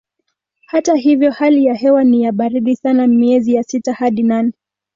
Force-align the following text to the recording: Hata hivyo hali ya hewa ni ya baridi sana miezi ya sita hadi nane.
Hata 0.67 0.95
hivyo 0.95 1.31
hali 1.31 1.65
ya 1.65 1.73
hewa 1.73 2.03
ni 2.03 2.23
ya 2.23 2.31
baridi 2.31 2.75
sana 2.75 3.07
miezi 3.07 3.53
ya 3.53 3.63
sita 3.63 3.93
hadi 3.93 4.23
nane. 4.23 4.51